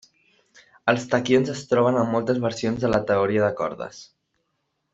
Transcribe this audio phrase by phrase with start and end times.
[0.93, 4.01] Els taquions es troben en moltes versions de la teoria de cordes.